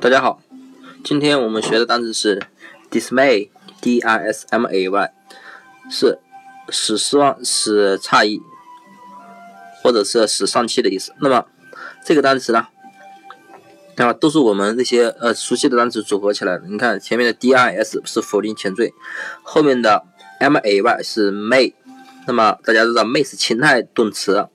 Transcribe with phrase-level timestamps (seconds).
[0.00, 0.40] 大家好，
[1.04, 2.42] 今天我们学的单词是
[2.90, 5.12] dismay，d-i-s-m-a-y，
[5.90, 6.18] 是
[6.68, 8.40] 使失望、使诧异，
[9.82, 11.12] 或者是使丧气的意思。
[11.20, 11.46] 那么
[12.04, 12.66] 这个单词呢，
[13.96, 16.66] 那么，都是我们这些呃熟悉的单词组合起来的。
[16.66, 18.92] 你看前面的 d-i-s 是否定前缀，
[19.42, 20.04] 后面的
[20.40, 21.74] m-a-y 是 may。
[22.26, 24.46] 那么大家知道 may 是情态动词，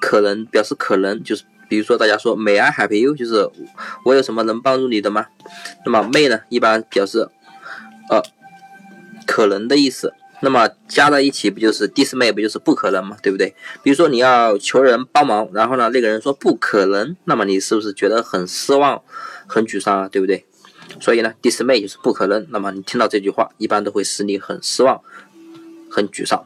[0.00, 1.44] 可能表示可能就是。
[1.68, 3.14] 比如说，大家说 May I help you？
[3.14, 3.50] 就是
[4.04, 5.26] 我有什么能帮助你的吗？
[5.84, 7.28] 那么 may 呢，一般表示
[8.10, 8.22] 呃
[9.26, 10.12] 可能的意思。
[10.40, 13.16] 那么加在一起不就是 this may 不就是不可能吗？
[13.22, 13.54] 对不对？
[13.82, 19.02] 比如说你要求人帮忙，然后呢那个人说不可能，那么你是不是觉得很失望、
[19.46, 20.08] 很沮丧啊？
[20.08, 20.44] 对不对？
[21.00, 22.46] 所以呢，this may 就是不可能。
[22.50, 25.00] 那么你听到这句话，一般都会使你很失望、
[25.90, 26.44] 很沮丧。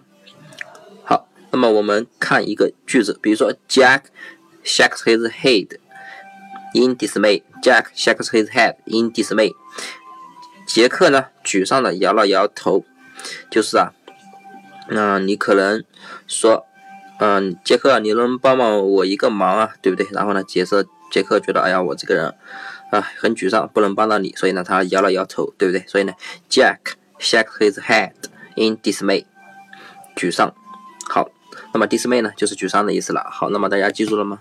[1.03, 4.03] 好，那么我们看一个句子，比如说 Jack。
[4.69, 5.79] Shakes his head
[6.74, 7.43] in dismay.
[7.63, 9.55] Jack shakes his head in dismay.
[10.66, 12.85] 杰克呢，沮丧的摇了摇头。
[13.51, 13.93] 就是啊，
[14.91, 15.83] 那你可能
[16.29, 16.66] 说，
[17.19, 20.07] 嗯，杰克，你能帮帮我一个忙啊，对不对？
[20.13, 22.32] 然后呢，杰克杰克觉得，哎呀，我这个人
[22.91, 25.85] 啊很沮丧，不能帮到你，所以呢，他摇了摇头，对不对？
[25.88, 26.13] 所以呢
[26.49, 26.79] ，Jack
[27.19, 28.13] shakes his head
[28.55, 29.25] in dismay.
[30.15, 30.55] 沮丧。
[31.09, 31.30] 好，
[31.73, 33.27] 那么 dismay 呢，就是沮丧的意思了。
[33.30, 34.41] 好，那么大家记住了吗？